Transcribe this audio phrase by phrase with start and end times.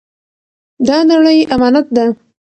[0.87, 2.05] دا نړۍ امانت ده.